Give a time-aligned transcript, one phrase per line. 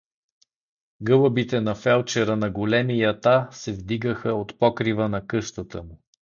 [1.01, 6.01] Гълъбите на фелдшера на големи ята се вдигаха от покрива на къщата му.